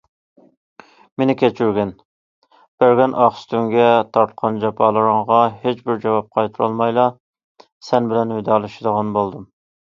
[1.21, 1.91] مېنى كەچۈرگىن،
[2.83, 3.85] بەرگەن ئاق سۈتۈڭگە،
[4.17, 5.39] تارتقان جاپالىرىڭغا
[5.69, 7.07] ھېچبىر جاۋاب قايتۇرالمايلا،
[7.91, 9.49] سەن بىلەن ۋىدالىشىدىغان بولدۇم.